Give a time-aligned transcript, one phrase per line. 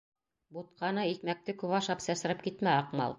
[0.55, 3.09] —Бутҡаны, икмәкте күп ашап сәсрәп китмә, Аҡмал.